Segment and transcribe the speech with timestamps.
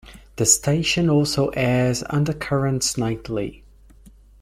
[0.37, 3.63] The station also airs "UnderCurrents" nightly.